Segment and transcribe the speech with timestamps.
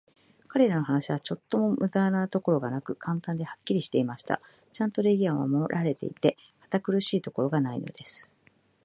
[0.47, 4.41] 彼等の話は、ちょっとも無駄なところがなく、簡単で、はっきりしていました。
[4.71, 8.35] ちゃんと礼儀は守られていて、堅苦しいところがないのです。